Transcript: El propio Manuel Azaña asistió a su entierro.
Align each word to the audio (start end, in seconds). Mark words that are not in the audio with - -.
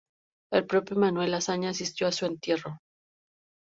El 0.51 0.65
propio 0.65 0.95
Manuel 0.95 1.31
Azaña 1.35 1.69
asistió 1.69 2.07
a 2.07 2.11
su 2.11 2.25
entierro. 2.25 2.79